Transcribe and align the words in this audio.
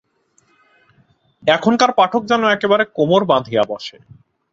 এখনকার 1.43 1.91
পাঠক 1.93 2.21
যেন 2.25 2.41
একেবারে 2.47 2.83
কোমর 2.95 3.21
বাঁধিয়া 3.25 3.63
বসে। 3.67 3.97